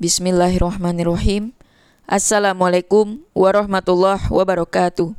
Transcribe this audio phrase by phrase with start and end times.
[0.00, 1.52] Bismillahirrahmanirrahim.
[2.08, 5.12] Assalamualaikum warahmatullahi wabarakatuh.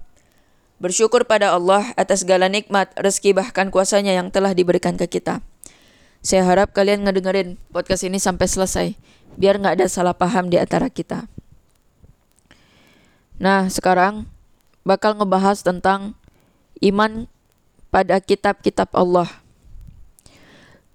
[0.82, 5.46] Bersyukur pada Allah atas segala nikmat, rezeki bahkan kuasanya yang telah diberikan ke kita.
[6.26, 8.88] Saya harap kalian ngedengerin podcast ini sampai selesai,
[9.38, 11.30] biar nggak ada salah paham di antara kita.
[13.38, 14.26] Nah, sekarang
[14.82, 16.18] bakal ngebahas tentang
[16.82, 17.30] iman
[17.94, 19.30] pada kitab-kitab Allah.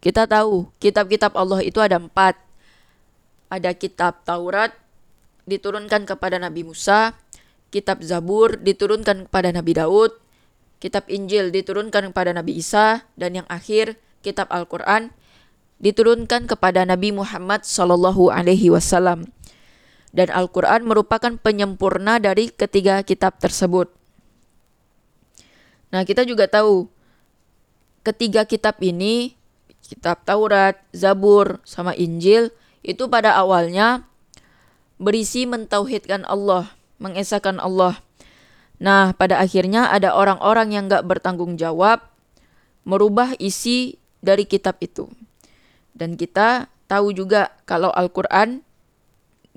[0.02, 2.45] Kita tahu kitab-kitab Allah itu ada empat.
[3.46, 4.74] Ada kitab Taurat
[5.46, 7.14] diturunkan kepada Nabi Musa,
[7.70, 10.18] kitab Zabur diturunkan kepada Nabi Daud,
[10.82, 13.94] kitab Injil diturunkan kepada Nabi Isa, dan yang akhir
[14.26, 15.14] kitab Al-Quran
[15.78, 19.30] diturunkan kepada Nabi Muhammad Sallallahu Alaihi Wasallam.
[20.10, 23.92] Dan Al-Quran merupakan penyempurna dari ketiga kitab tersebut.
[25.92, 26.88] Nah, kita juga tahu
[28.00, 29.36] ketiga kitab ini,
[29.84, 32.48] kitab Taurat, Zabur, sama Injil,
[32.86, 34.06] itu pada awalnya
[35.02, 36.70] berisi mentauhidkan Allah
[37.02, 38.00] mengesahkan Allah.
[38.76, 42.04] Nah, pada akhirnya ada orang-orang yang gak bertanggung jawab
[42.84, 45.08] merubah isi dari kitab itu.
[45.96, 48.60] Dan kita tahu juga kalau Al-Quran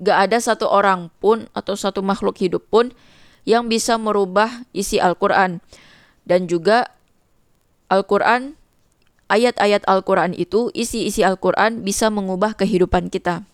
[0.00, 2.92] gak ada satu orang pun atau satu makhluk hidup pun
[3.44, 5.60] yang bisa merubah isi Al-Quran.
[6.24, 6.88] Dan juga
[7.92, 8.56] Al-Quran,
[9.30, 13.46] ayat-ayat Al-Quran itu, isi-isi Al-Quran bisa mengubah kehidupan kita.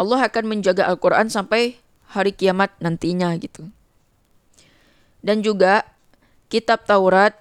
[0.00, 1.76] Allah akan menjaga Al-Quran sampai
[2.08, 3.68] hari kiamat nantinya gitu.
[5.20, 5.84] Dan juga
[6.48, 7.36] kitab Taurat,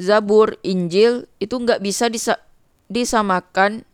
[0.00, 2.34] Zabur, Injil itu nggak bisa disa
[2.88, 3.84] disamakan,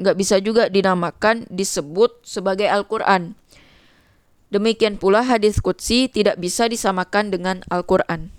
[0.00, 3.36] nggak bisa juga dinamakan disebut sebagai Al-Quran.
[4.48, 8.32] Demikian pula hadis Qudsi tidak bisa disamakan dengan Al-Quran.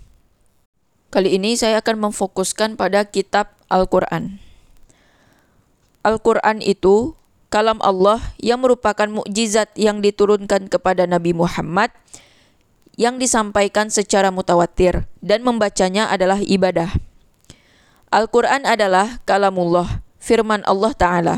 [1.08, 4.36] Kali ini saya akan memfokuskan pada kitab Al-Quran.
[6.04, 7.16] Al-Quran itu
[7.48, 11.88] kalam Allah yang merupakan mukjizat yang diturunkan kepada Nabi Muhammad
[13.00, 16.92] yang disampaikan secara mutawatir dan membacanya adalah ibadah.
[18.12, 21.34] Al-Quran adalah kalamullah, firman Allah Ta'ala.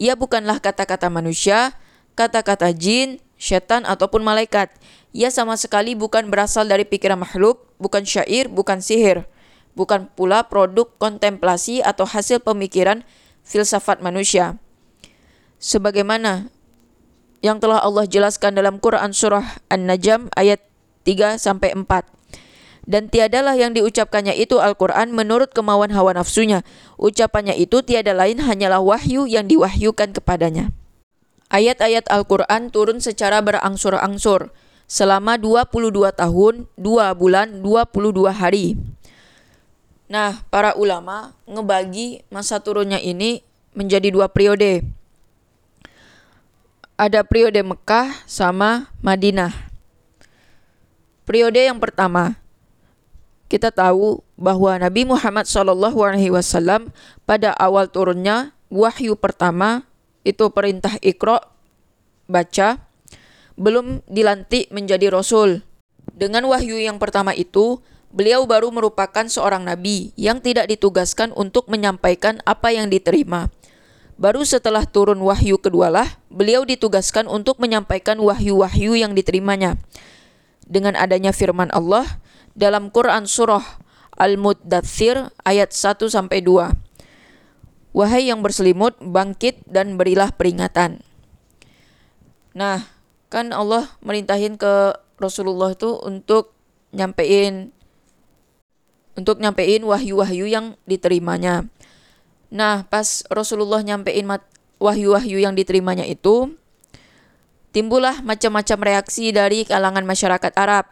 [0.00, 1.76] Ia bukanlah kata-kata manusia,
[2.14, 4.70] kata-kata jin, setan, ataupun malaikat.
[5.14, 9.26] Ia sama sekali bukan berasal dari pikiran makhluk, bukan syair, bukan sihir.
[9.74, 13.02] Bukan pula produk kontemplasi atau hasil pemikiran
[13.42, 14.58] filsafat manusia
[15.64, 16.52] sebagaimana
[17.40, 20.60] yang telah Allah jelaskan dalam Quran surah An-Najm ayat
[21.08, 21.88] 3 sampai 4.
[22.84, 26.60] Dan tiadalah yang diucapkannya itu Al-Quran menurut kemauan hawa nafsunya.
[27.00, 30.68] Ucapannya itu tiada lain hanyalah wahyu yang diwahyukan kepadanya.
[31.54, 34.50] Ayat-ayat Al-Quran turun secara berangsur-angsur
[34.90, 38.74] selama 22 tahun, 2 bulan, 22 hari.
[40.10, 44.82] Nah, para ulama ngebagi masa turunnya ini menjadi dua periode
[46.94, 49.50] ada periode Mekah sama Madinah.
[51.26, 52.38] Periode yang pertama,
[53.50, 56.90] kita tahu bahwa Nabi Muhammad SAW
[57.26, 59.82] pada awal turunnya wahyu pertama
[60.24, 61.38] itu perintah ikro
[62.26, 62.80] baca
[63.54, 65.62] belum dilantik menjadi rasul.
[66.10, 67.78] Dengan wahyu yang pertama itu,
[68.10, 73.52] beliau baru merupakan seorang nabi yang tidak ditugaskan untuk menyampaikan apa yang diterima
[74.14, 79.74] Baru setelah turun wahyu kedualah, beliau ditugaskan untuk menyampaikan wahyu-wahyu yang diterimanya.
[80.62, 82.06] Dengan adanya firman Allah
[82.54, 83.82] dalam Quran surah
[84.14, 86.93] Al-Muddathir ayat 1 sampai 2.
[87.94, 90.98] Wahai yang berselimut, bangkit dan berilah peringatan.
[92.50, 92.82] Nah,
[93.30, 96.50] kan Allah merintahin ke Rasulullah itu untuk
[96.90, 97.70] nyampein
[99.14, 101.70] untuk nyampein wahyu-wahyu yang diterimanya.
[102.50, 104.26] Nah, pas Rasulullah nyampein
[104.82, 106.54] wahyu-wahyu yang diterimanya itu,
[107.70, 110.90] timbullah macam-macam reaksi dari kalangan masyarakat Arab.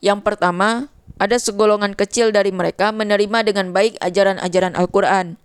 [0.00, 0.88] Yang pertama,
[1.20, 5.36] ada segolongan kecil dari mereka menerima dengan baik ajaran-ajaran Al-Quran.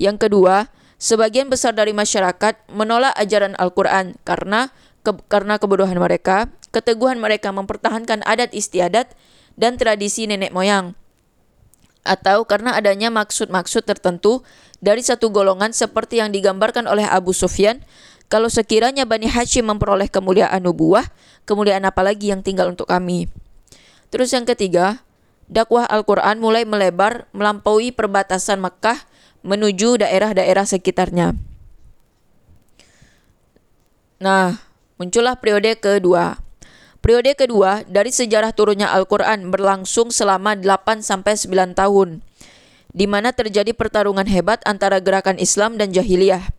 [0.00, 4.72] Yang kedua, sebagian besar dari masyarakat menolak ajaran Al-Quran karena
[5.04, 9.12] ke, karena kebodohan mereka, keteguhan mereka mempertahankan adat istiadat
[9.60, 10.96] dan tradisi nenek moyang
[12.00, 14.40] atau karena adanya maksud-maksud tertentu
[14.80, 17.84] dari satu golongan seperti yang digambarkan oleh Abu Sufyan,
[18.32, 21.04] kalau sekiranya Bani Hashim memperoleh kemuliaan nubuah,
[21.44, 23.28] kemuliaan apa lagi yang tinggal untuk kami?
[24.08, 25.04] Terus yang ketiga,
[25.50, 28.96] dakwah Al-Quran mulai melebar melampaui perbatasan Mekah
[29.40, 31.36] menuju daerah-daerah sekitarnya.
[34.20, 34.60] Nah,
[35.00, 36.36] muncullah periode kedua.
[37.00, 42.20] Periode kedua dari sejarah turunnya Al-Quran berlangsung selama 8 9 tahun,
[42.92, 46.52] di mana terjadi pertarungan hebat antara gerakan Islam dan jahiliyah.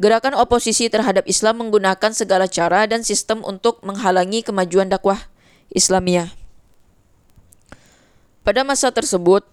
[0.00, 5.28] Gerakan oposisi terhadap Islam menggunakan segala cara dan sistem untuk menghalangi kemajuan dakwah
[5.68, 6.32] Islamiyah.
[8.40, 9.44] Pada masa tersebut,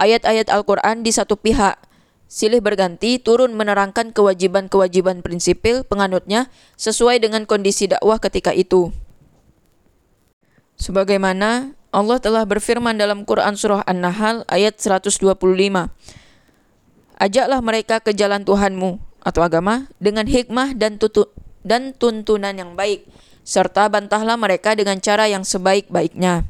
[0.00, 1.80] ayat-ayat Al-Quran di satu pihak
[2.26, 8.90] silih berganti turun menerangkan kewajiban-kewajiban prinsipil penganutnya sesuai dengan kondisi dakwah ketika itu.
[10.76, 15.16] Sebagaimana Allah telah berfirman dalam Quran Surah An-Nahl ayat 125.
[17.16, 21.24] Ajaklah mereka ke jalan Tuhanmu atau agama dengan hikmah dan tutu
[21.64, 23.08] dan tuntunan yang baik
[23.46, 26.44] serta bantahlah mereka dengan cara yang sebaik-baiknya.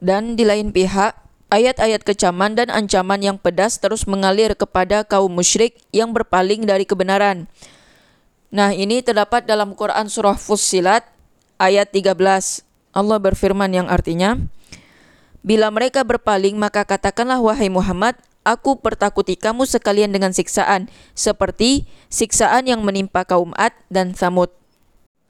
[0.00, 1.19] Dan di lain pihak,
[1.50, 7.50] ayat-ayat kecaman dan ancaman yang pedas terus mengalir kepada kaum musyrik yang berpaling dari kebenaran.
[8.50, 11.06] Nah, ini terdapat dalam Quran surah Fussilat
[11.58, 12.16] ayat 13.
[12.90, 14.38] Allah berfirman yang artinya,
[15.40, 22.64] Bila mereka berpaling, maka katakanlah wahai Muhammad, Aku pertakuti kamu sekalian dengan siksaan, seperti siksaan
[22.64, 24.48] yang menimpa kaum Ad dan Samud.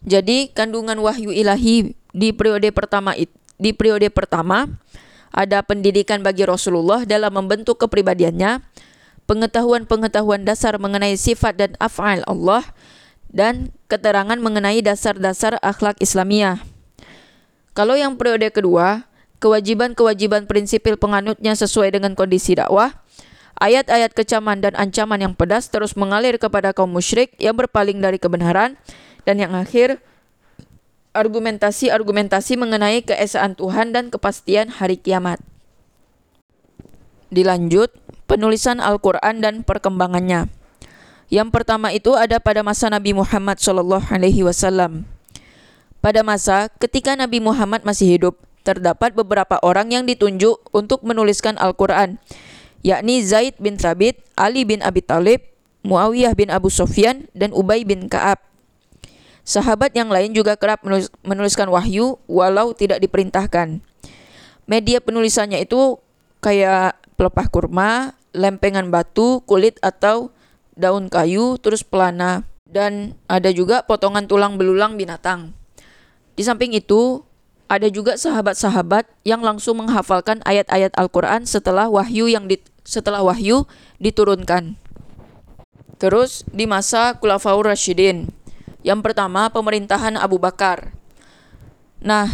[0.07, 3.19] Jadi kandungan wahyu ilahi di periode pertama
[3.61, 4.71] di periode pertama
[5.31, 8.62] ada pendidikan bagi Rasulullah dalam membentuk kepribadiannya,
[9.31, 12.67] pengetahuan-pengetahuan dasar mengenai sifat dan af'al Allah,
[13.31, 16.59] dan keterangan mengenai dasar-dasar akhlak Islamiyah.
[17.79, 19.06] Kalau yang periode kedua,
[19.38, 22.91] kewajiban-kewajiban prinsipil penganutnya sesuai dengan kondisi dakwah,
[23.62, 28.75] ayat-ayat kecaman dan ancaman yang pedas terus mengalir kepada kaum musyrik yang berpaling dari kebenaran,
[29.23, 30.03] dan yang akhir,
[31.21, 35.45] argumentasi-argumentasi mengenai keesaan Tuhan dan kepastian hari kiamat.
[37.29, 37.93] Dilanjut,
[38.25, 40.49] penulisan Al-Quran dan perkembangannya.
[41.31, 45.07] Yang pertama itu ada pada masa Nabi Muhammad SAW.
[46.01, 48.35] Pada masa ketika Nabi Muhammad masih hidup,
[48.67, 52.19] terdapat beberapa orang yang ditunjuk untuk menuliskan Al-Quran,
[52.83, 55.45] yakni Zaid bin Thabit, Ali bin Abi Talib,
[55.87, 58.50] Muawiyah bin Abu Sufyan, dan Ubay bin Ka'ab.
[59.43, 60.85] Sahabat yang lain juga kerap
[61.25, 63.83] menuliskan wahyu walau tidak diperintahkan.
[64.71, 65.99] Media penulisannya itu
[66.39, 70.31] kayak pelepah kurma, lempengan batu, kulit atau
[70.79, 75.53] daun kayu, terus pelana, dan ada juga potongan tulang belulang binatang.
[76.39, 77.27] Di samping itu,
[77.71, 83.67] ada juga sahabat-sahabat yang langsung menghafalkan ayat-ayat Al-Quran setelah wahyu yang di, setelah wahyu
[84.03, 84.75] diturunkan.
[86.01, 88.33] Terus di masa Khulafaur Rashidin.
[88.81, 90.97] Yang pertama pemerintahan Abu Bakar.
[92.00, 92.29] Nah,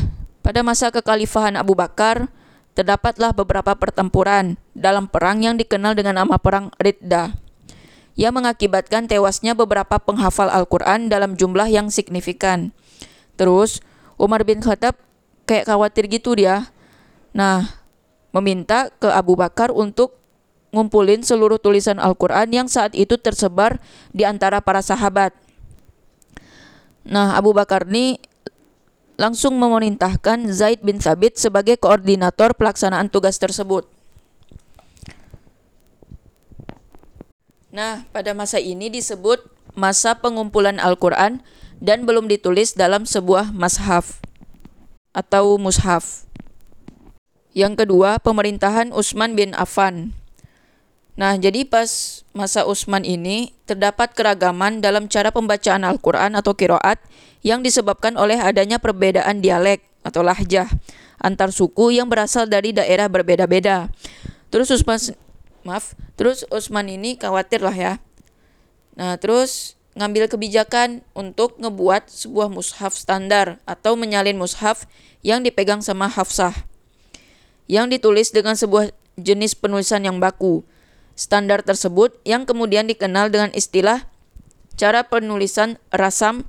[0.46, 2.31] pada masa kekhalifahan Abu Bakar
[2.78, 7.34] terdapatlah beberapa pertempuran dalam perang yang dikenal dengan nama perang Ridda
[8.16, 12.72] yang mengakibatkan tewasnya beberapa penghafal Al-Quran dalam jumlah yang signifikan.
[13.37, 13.84] Terus,
[14.16, 14.96] Umar bin Khattab
[15.44, 16.72] kayak khawatir gitu dia.
[17.37, 17.69] Nah,
[18.32, 20.16] meminta ke Abu Bakar untuk
[20.72, 23.81] ngumpulin seluruh tulisan Al-Quran yang saat itu tersebar
[24.16, 25.37] di antara para sahabat.
[27.06, 28.19] Nah, Abu Bakar ini
[29.14, 33.87] langsung memerintahkan Zaid bin Thabit sebagai koordinator pelaksanaan tugas tersebut.
[37.70, 39.38] Nah, pada masa ini disebut
[39.79, 41.44] masa pengumpulan Al-Quran
[41.79, 44.19] dan belum ditulis dalam sebuah mashaf
[45.14, 46.26] atau mushaf.
[47.56, 50.12] Yang kedua, pemerintahan Utsman bin Affan.
[51.16, 57.00] Nah, jadi pas masa Utsman ini terdapat keragaman dalam cara pembacaan Al-Qur'an atau kiroat
[57.40, 60.68] yang disebabkan oleh adanya perbedaan dialek atau lahjah
[61.16, 63.88] antar suku yang berasal dari daerah berbeda-beda.
[64.52, 65.00] Terus Utsman
[65.64, 67.92] maaf, terus Utsman ini khawatir lah ya.
[68.94, 74.85] Nah, terus ngambil kebijakan untuk ngebuat sebuah mushaf standar atau menyalin mushaf
[75.25, 76.52] yang dipegang sama Hafsah
[77.66, 80.62] yang ditulis dengan sebuah jenis penulisan yang baku.
[81.16, 84.04] Standar tersebut yang kemudian dikenal dengan istilah
[84.76, 86.44] cara penulisan rasam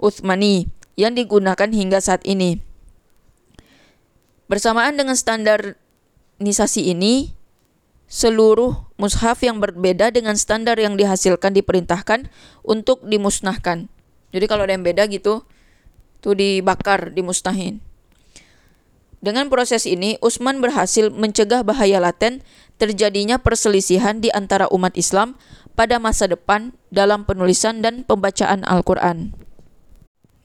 [0.00, 2.64] Uthmani yang digunakan hingga saat ini.
[4.48, 7.36] Bersamaan dengan standarisasi ini,
[8.08, 12.32] seluruh mushaf yang berbeda dengan standar yang dihasilkan diperintahkan
[12.64, 13.92] untuk dimusnahkan.
[14.32, 15.44] Jadi kalau ada yang beda gitu,
[16.24, 17.84] tuh dibakar, dimusnahin.
[19.24, 22.44] Dengan proses ini, Utsman berhasil mencegah bahaya laten
[22.76, 25.40] terjadinya perselisihan di antara umat Islam
[25.72, 29.32] pada masa depan dalam penulisan dan pembacaan Al-Quran.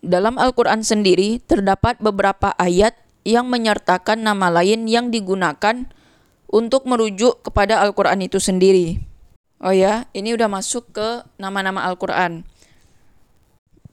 [0.01, 5.85] Dalam Al-Quran sendiri terdapat beberapa ayat yang menyertakan nama lain yang digunakan
[6.49, 8.97] untuk merujuk kepada Al-Quran itu sendiri.
[9.61, 12.41] Oh ya, ini udah masuk ke nama-nama Al-Quran.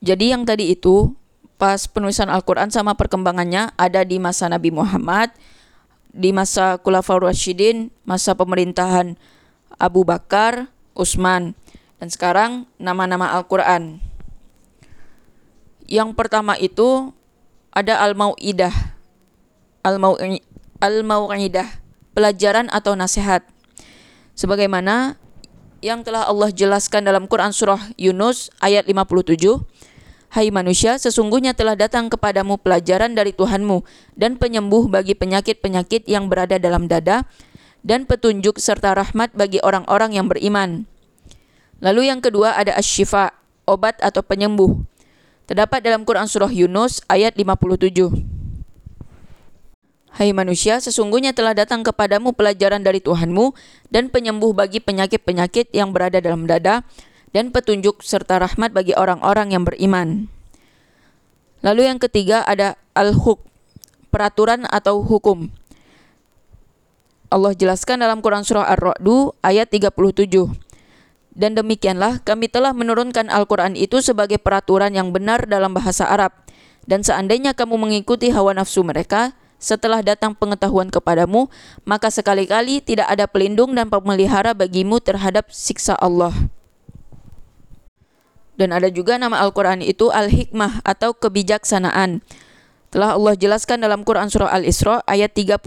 [0.00, 1.12] Jadi yang tadi itu,
[1.58, 5.34] pas penulisan Al-Quran sama perkembangannya ada di masa Nabi Muhammad,
[6.14, 9.18] di masa Khulafaur Rashidin, masa pemerintahan
[9.76, 11.58] Abu Bakar, Utsman.
[11.98, 13.98] Dan sekarang nama-nama Al-Quran.
[15.90, 17.10] Yang pertama itu
[17.74, 18.70] ada Al-Mau'idah.
[20.78, 21.68] Al-Mau'idah,
[22.14, 23.42] pelajaran atau nasihat.
[24.38, 25.18] Sebagaimana
[25.82, 29.58] yang telah Allah jelaskan dalam Quran surah Yunus ayat 57,
[30.28, 33.80] Hai manusia, sesungguhnya telah datang kepadamu pelajaran dari Tuhanmu
[34.12, 37.24] dan penyembuh bagi penyakit-penyakit yang berada dalam dada
[37.80, 40.84] dan petunjuk serta rahmat bagi orang-orang yang beriman.
[41.80, 43.32] Lalu yang kedua ada asyifa,
[43.64, 44.84] obat atau penyembuh.
[45.48, 47.88] Terdapat dalam Quran surah Yunus ayat 57.
[50.12, 53.56] Hai manusia, sesungguhnya telah datang kepadamu pelajaran dari Tuhanmu
[53.88, 56.84] dan penyembuh bagi penyakit-penyakit yang berada dalam dada
[57.32, 60.30] dan petunjuk serta rahmat bagi orang-orang yang beriman.
[61.60, 63.42] Lalu yang ketiga ada al-huk,
[64.14, 65.50] peraturan atau hukum.
[67.28, 70.48] Allah jelaskan dalam Quran surah Ar-Ra'du ayat 37.
[71.38, 76.34] Dan demikianlah kami telah menurunkan Al-Quran itu sebagai peraturan yang benar dalam bahasa Arab.
[76.88, 81.46] Dan seandainya kamu mengikuti hawa nafsu mereka, setelah datang pengetahuan kepadamu,
[81.84, 86.32] maka sekali-kali tidak ada pelindung dan pemelihara bagimu terhadap siksa Allah.
[88.58, 92.26] Dan ada juga nama Al-Quran itu Al-Hikmah atau kebijaksanaan.
[92.90, 95.62] Telah Allah jelaskan dalam Quran Surah Al-Isra ayat 39.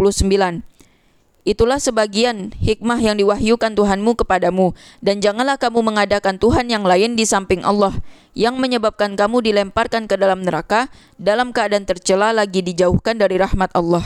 [1.42, 7.26] Itulah sebagian hikmah yang diwahyukan Tuhanmu kepadamu, dan janganlah kamu mengadakan Tuhan yang lain di
[7.26, 7.98] samping Allah,
[8.38, 14.06] yang menyebabkan kamu dilemparkan ke dalam neraka dalam keadaan tercela lagi dijauhkan dari rahmat Allah.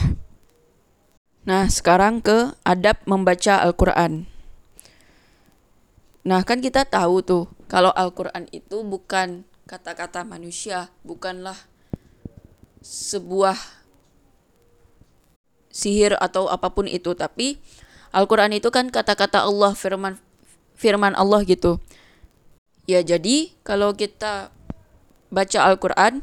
[1.44, 4.24] Nah, sekarang ke adab membaca Al-Quran.
[6.24, 11.58] Nah, kan kita tahu tuh, kalau Al-Quran itu bukan kata-kata manusia, bukanlah
[12.82, 13.58] sebuah
[15.74, 17.58] sihir atau apa pun itu, tapi
[18.14, 20.16] Al-Quran itu kan kata-kata Allah, firman
[20.78, 21.82] firman Allah gitu.
[22.86, 24.54] Ya jadi kalau kita
[25.28, 26.22] baca Al-Quran,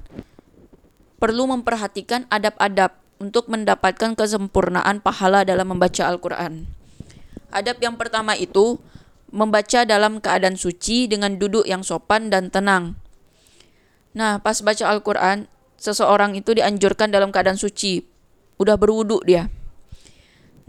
[1.19, 6.63] perlu memperhatikan adab-adab untuk mendapatkan kesempurnaan pahala dalam membaca Al-Quran.
[7.51, 8.79] Adab yang pertama itu
[9.33, 12.93] membaca dalam keadaan suci dengan duduk yang sopan dan tenang.
[14.13, 15.49] Nah, pas baca Al-Quran,
[15.81, 18.05] seseorang itu dianjurkan dalam keadaan suci,
[18.61, 19.49] udah berwuduk dia.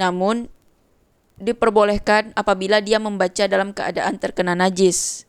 [0.00, 0.48] Namun,
[1.36, 5.28] diperbolehkan apabila dia membaca dalam keadaan terkena najis.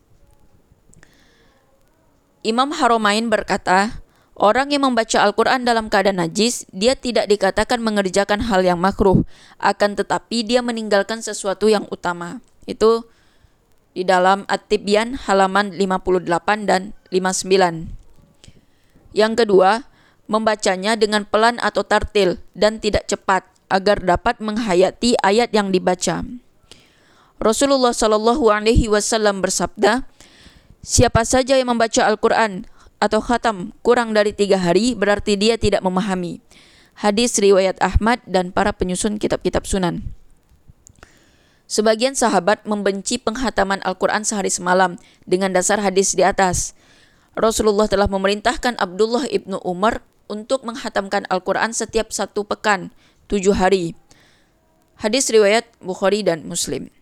[2.39, 3.99] Imam Haromain berkata,
[4.35, 9.23] Orang yang membaca Al-Quran dalam keadaan najis, dia tidak dikatakan mengerjakan hal yang makruh,
[9.63, 12.43] akan tetapi dia meninggalkan sesuatu yang utama.
[12.67, 13.07] Itu
[13.95, 16.27] di dalam At-Tibyan halaman 58
[16.67, 17.95] dan 59.
[19.15, 19.87] Yang kedua,
[20.27, 26.27] membacanya dengan pelan atau tartil dan tidak cepat agar dapat menghayati ayat yang dibaca.
[27.39, 30.03] Rasulullah Shallallahu Alaihi Wasallam bersabda,
[30.83, 32.67] siapa saja yang membaca Al-Quran
[32.99, 36.43] atau khatam kurang dari tiga hari berarti dia tidak memahami.
[36.95, 40.03] Hadis riwayat Ahmad dan para penyusun kitab-kitab sunan.
[41.65, 46.77] Sebagian sahabat membenci penghataman Al-Quran sehari semalam dengan dasar hadis di atas.
[47.33, 52.93] Rasulullah telah memerintahkan Abdullah ibnu Umar untuk menghatamkan Al-Quran setiap satu pekan,
[53.25, 53.97] tujuh hari.
[55.01, 56.93] Hadis riwayat Bukhari dan Muslim.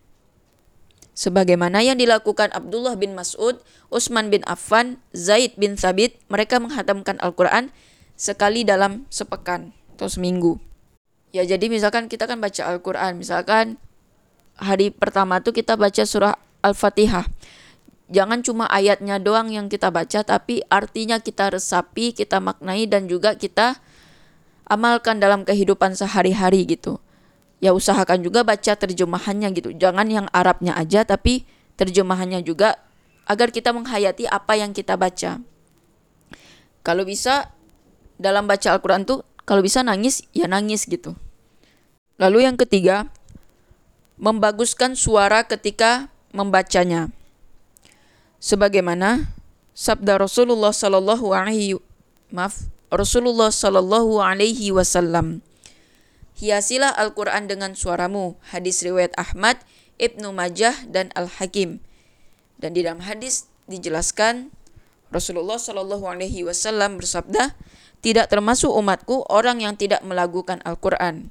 [1.14, 7.70] Sebagaimana yang dilakukan Abdullah bin Mas'ud, Utsman bin Affan, Zaid bin Thabit, mereka menghatamkan Al-Quran
[8.18, 10.58] sekali dalam sepekan atau seminggu.
[11.30, 13.78] Ya jadi misalkan kita kan baca Al-Quran, misalkan
[14.58, 17.26] hari pertama tuh kita baca surah Al-Fatihah.
[18.12, 23.32] Jangan cuma ayatnya doang yang kita baca, tapi artinya kita resapi, kita maknai, dan juga
[23.34, 23.80] kita
[24.68, 27.00] amalkan dalam kehidupan sehari-hari gitu.
[27.64, 29.72] Ya usahakan juga baca terjemahannya gitu.
[29.72, 31.48] Jangan yang Arabnya aja, tapi
[31.80, 32.76] terjemahannya juga
[33.24, 35.40] agar kita menghayati apa yang kita baca.
[36.84, 37.56] Kalau bisa
[38.20, 41.16] dalam baca Al-Quran tuh, kalau bisa nangis, ya nangis gitu.
[42.20, 43.08] Lalu yang ketiga,
[44.20, 47.10] membaguskan suara ketika membacanya.
[48.38, 49.32] Sebagaimana
[49.72, 51.80] sabda Rasulullah sallallahu alaihi
[52.28, 55.40] maaf Rasulullah sallallahu alaihi wasallam
[56.34, 58.34] Hiasilah Al-Quran dengan suaramu.
[58.50, 59.62] Hadis riwayat Ahmad,
[60.02, 61.78] Ibnu Majah, dan Al-Hakim.
[62.58, 64.50] Dan di dalam hadis dijelaskan
[65.14, 67.54] Rasulullah Shallallahu Alaihi Wasallam bersabda,
[68.02, 71.30] tidak termasuk umatku orang yang tidak melakukan Al-Quran.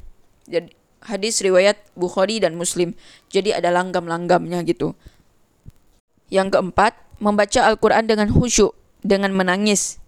[1.03, 2.95] Hadis riwayat Bukhari dan Muslim.
[3.29, 4.95] Jadi ada langgam-langgamnya gitu.
[6.31, 8.73] Yang keempat, membaca Al-Quran dengan khusyuk,
[9.05, 10.01] dengan menangis.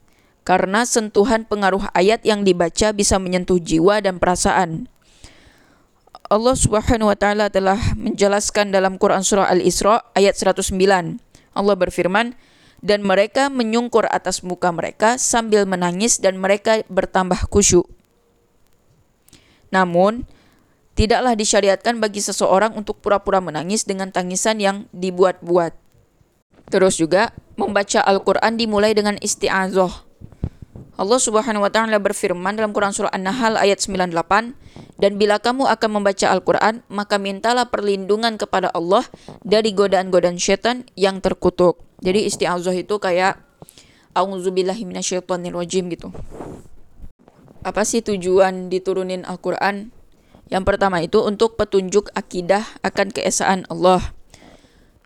[0.46, 4.90] Karena sentuhan pengaruh ayat yang dibaca bisa menyentuh jiwa dan perasaan.
[6.26, 10.74] Allah Subhanahu wa taala telah menjelaskan dalam Quran surah Al-Isra ayat 109.
[11.54, 12.34] Allah berfirman,
[12.86, 17.90] dan mereka menyungkur atas muka mereka sambil menangis dan mereka bertambah khusyuk.
[19.74, 20.30] Namun,
[20.96, 25.76] tidaklah disyariatkan bagi seseorang untuk pura-pura menangis dengan tangisan yang dibuat-buat.
[26.72, 29.92] Terus juga, membaca Al-Quran dimulai dengan isti'azoh.
[30.96, 34.56] Allah Subhanahu wa taala berfirman dalam Quran surah An-Nahl ayat 98,
[34.96, 39.04] "Dan bila kamu akan membaca Al-Qur'an, maka mintalah perlindungan kepada Allah
[39.44, 43.44] dari godaan-godaan syaitan yang terkutuk." Jadi isti'azah itu kayak
[44.16, 46.16] auzubillahi minasyaitonirrajim gitu.
[47.68, 49.92] Apa sih tujuan diturunin Al-Qur'an?
[50.50, 54.14] Yang pertama itu untuk petunjuk akidah akan keesaan Allah.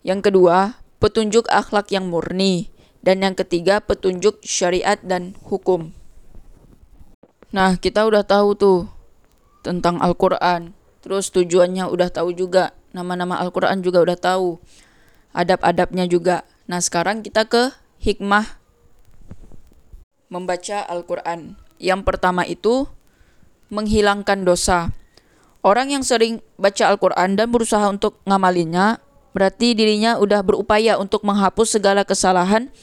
[0.03, 2.71] Yang kedua, petunjuk akhlak yang murni.
[2.99, 5.95] Dan yang ketiga, petunjuk syariat dan hukum.
[7.55, 8.79] Nah, kita udah tahu tuh
[9.63, 10.75] tentang Al-Quran.
[10.99, 12.75] Terus tujuannya udah tahu juga.
[12.91, 14.59] Nama-nama Al-Quran juga udah tahu.
[15.31, 16.43] Adab-adabnya juga.
[16.67, 17.71] Nah, sekarang kita ke
[18.03, 18.59] hikmah
[20.27, 21.55] membaca Al-Quran.
[21.79, 22.91] Yang pertama itu
[23.71, 24.91] menghilangkan dosa.
[25.59, 31.77] Orang yang sering baca Al-Quran dan berusaha untuk ngamalinnya Berarti dirinya udah berupaya untuk menghapus
[31.77, 32.73] segala kesalahan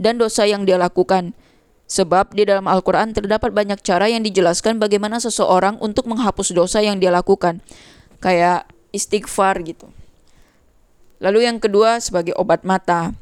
[0.00, 1.36] dan dosa yang dia lakukan.
[1.90, 7.02] Sebab di dalam Al-Quran terdapat banyak cara yang dijelaskan bagaimana seseorang untuk menghapus dosa yang
[7.02, 7.60] dia lakukan.
[8.22, 9.90] Kayak istighfar gitu.
[11.20, 13.12] Lalu yang kedua sebagai obat mata.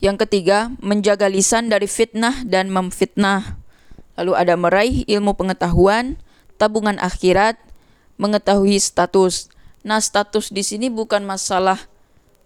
[0.00, 3.58] Yang ketiga, menjaga lisan dari fitnah dan memfitnah.
[4.16, 6.16] Lalu ada meraih ilmu pengetahuan,
[6.60, 7.56] tabungan akhirat,
[8.20, 9.48] mengetahui status.
[9.80, 11.80] Nah, status di sini bukan masalah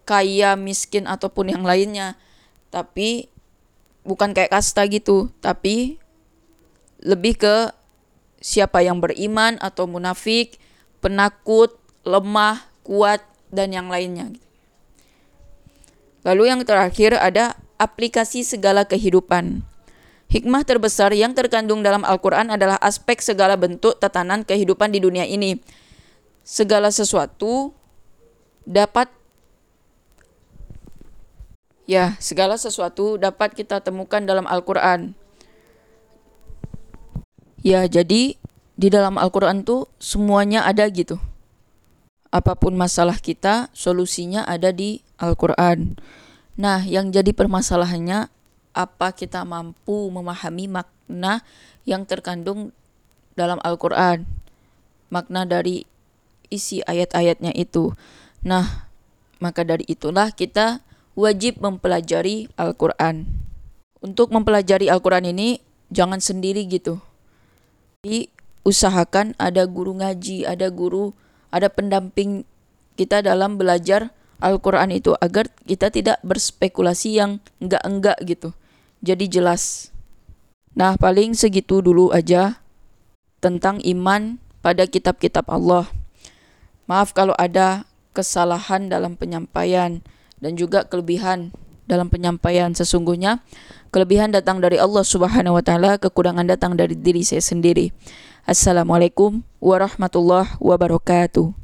[0.06, 2.14] kaya, miskin ataupun yang lainnya,
[2.70, 3.26] tapi
[4.06, 5.98] bukan kayak kasta gitu, tapi
[7.02, 7.74] lebih ke
[8.38, 10.62] siapa yang beriman atau munafik,
[11.02, 11.74] penakut,
[12.06, 14.30] lemah, kuat dan yang lainnya.
[16.22, 19.64] Lalu yang terakhir ada aplikasi segala kehidupan.
[20.34, 25.62] Hikmah terbesar yang terkandung dalam Al-Quran adalah aspek segala bentuk tatanan kehidupan di dunia ini
[26.42, 27.70] segala sesuatu
[28.66, 29.06] dapat
[31.86, 35.14] ya, segala sesuatu dapat kita temukan dalam Al-Qur'an.
[37.62, 38.34] Ya, jadi
[38.74, 41.22] di dalam Al-Qur'an tuh semuanya ada gitu.
[42.34, 45.94] Apa pun masalah kita, solusinya ada di Al-Qur'an.
[46.58, 48.33] Nah, yang jadi permasalahannya
[48.74, 51.40] apa kita mampu memahami makna
[51.86, 52.74] yang terkandung
[53.38, 54.26] dalam Al-Qur'an.
[55.08, 55.86] Makna dari
[56.50, 57.94] isi ayat-ayatnya itu.
[58.44, 58.90] Nah,
[59.40, 60.84] maka dari itulah kita
[61.18, 63.26] wajib mempelajari Al-Quran.
[64.04, 67.00] Untuk mempelajari Al-Quran ini jangan sendiri gitu.
[68.02, 68.28] Tapi
[68.66, 71.16] usahakan ada guru ngaji, ada guru,
[71.48, 72.44] ada pendamping
[72.94, 74.12] kita dalam belajar
[74.44, 78.52] Al-Quran itu agar kita tidak berspekulasi yang enggak-enggak gitu.
[79.04, 79.92] Jadi jelas.
[80.72, 82.64] Nah, paling segitu dulu aja
[83.44, 85.84] tentang iman pada kitab-kitab Allah.
[86.88, 87.84] Maaf kalau ada
[88.16, 90.00] kesalahan dalam penyampaian
[90.40, 91.52] dan juga kelebihan
[91.84, 93.44] dalam penyampaian sesungguhnya
[93.92, 97.92] kelebihan datang dari Allah Subhanahu wa taala, kekurangan datang dari diri saya sendiri.
[98.48, 101.63] Assalamualaikum warahmatullahi wabarakatuh.